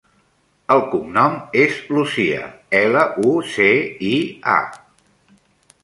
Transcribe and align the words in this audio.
El 0.75 0.79
cognom 0.93 1.35
és 1.65 1.77
Lucia: 1.97 2.49
ela, 2.83 3.05
u, 3.33 3.37
ce, 3.53 3.71
i, 4.15 4.17
a. 4.59 5.37